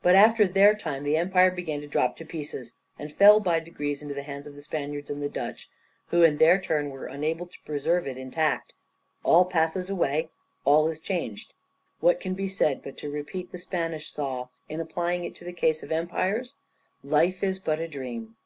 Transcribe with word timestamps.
But 0.00 0.14
after 0.14 0.46
their 0.46 0.76
time 0.76 1.02
the 1.02 1.16
empire 1.16 1.50
began 1.50 1.80
to 1.80 1.88
drop 1.88 2.16
to 2.18 2.24
pieces, 2.24 2.74
and 3.00 3.12
fell 3.12 3.40
by 3.40 3.58
degrees 3.58 4.00
into 4.00 4.14
the 4.14 4.22
hands 4.22 4.46
of 4.46 4.54
the 4.54 4.62
Spaniards 4.62 5.10
and 5.10 5.20
the 5.20 5.28
Dutch, 5.28 5.68
who 6.06 6.22
in 6.22 6.36
their 6.38 6.60
turn 6.60 6.90
were 6.90 7.06
unable 7.06 7.46
to 7.48 7.58
preserve 7.66 8.06
it 8.06 8.16
intact. 8.16 8.74
All 9.24 9.44
passes 9.44 9.90
away, 9.90 10.30
all 10.64 10.86
is 10.86 11.00
changed. 11.00 11.52
What 11.98 12.20
can 12.20 12.34
be 12.34 12.46
said 12.46 12.80
but 12.80 12.96
to 12.98 13.10
repeat 13.10 13.50
the 13.50 13.58
Spanish 13.58 14.08
saw, 14.08 14.46
in 14.68 14.78
applying 14.78 15.24
it 15.24 15.34
to 15.34 15.44
the 15.44 15.52
case 15.52 15.82
of 15.82 15.90
empires, 15.90 16.54
"Life 17.02 17.42
is 17.42 17.58
but 17.58 17.80
a 17.80 17.88
dream"? 17.88 18.36